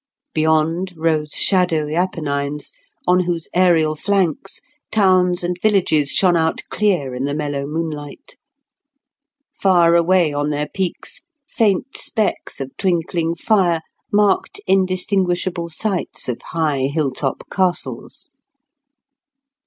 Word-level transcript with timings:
Beyond, 0.33 0.95
rose 0.97 1.35
shadowy 1.35 1.93
Apennines, 1.95 2.71
on 3.05 3.25
whose 3.25 3.47
aerial 3.53 3.93
flanks 3.93 4.59
towns 4.89 5.43
and 5.43 5.61
villages 5.61 6.09
shone 6.09 6.35
out 6.35 6.61
clear 6.71 7.13
in 7.13 7.25
the 7.25 7.35
mellow 7.35 7.67
moonlight. 7.67 8.35
Far 9.53 9.93
away 9.93 10.33
on 10.33 10.49
their 10.49 10.67
peaks 10.67 11.21
faint 11.47 11.95
specks 11.97 12.59
of 12.59 12.75
twinkling 12.77 13.35
fire 13.35 13.81
marked 14.11 14.59
indistinguishable 14.65 15.69
sites 15.69 16.27
of 16.27 16.41
high 16.49 16.87
hilltop 16.91 17.43
castles. 17.51 18.31